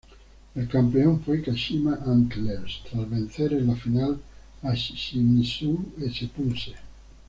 El 0.55 0.67
campeón 0.67 1.21
fue 1.21 1.43
Kashima 1.43 1.93
Antlers, 2.07 2.81
tras 2.89 3.07
vencer 3.07 3.53
en 3.53 3.67
la 3.67 3.75
final 3.75 4.19
a 4.63 4.73
Shimizu 4.73 5.77
S-Pulse. 6.01 6.73